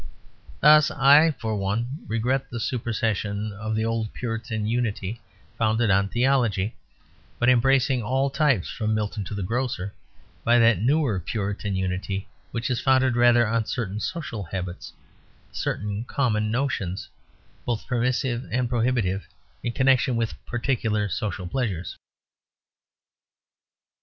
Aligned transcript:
Thus 0.61 0.89
I, 0.89 1.29
for 1.37 1.55
one, 1.55 1.99
regret 2.07 2.49
the 2.49 2.59
supersession 2.59 3.51
of 3.53 3.75
the 3.75 3.85
old 3.85 4.11
Puritan 4.13 4.65
unity, 4.65 5.21
founded 5.59 5.91
on 5.91 6.09
theology, 6.09 6.75
but 7.37 7.49
embracing 7.49 8.01
all 8.01 8.31
types 8.31 8.67
from 8.67 8.95
Milton 8.95 9.23
to 9.25 9.35
the 9.35 9.43
grocer, 9.43 9.93
by 10.43 10.57
that 10.57 10.81
newer 10.81 11.19
Puritan 11.19 11.75
unity 11.75 12.27
which 12.49 12.71
is 12.71 12.81
founded 12.81 13.15
rather 13.15 13.45
on 13.45 13.65
certain 13.65 13.99
social 13.99 14.41
habits, 14.45 14.91
certain 15.51 16.03
common 16.05 16.49
notions, 16.49 17.07
both 17.63 17.85
permissive 17.85 18.43
and 18.51 18.67
prohibitive, 18.69 19.27
in 19.61 19.71
connection 19.71 20.15
with 20.15 20.33
Particular 20.47 21.09
social 21.09 21.45
pleasures. 21.45 21.95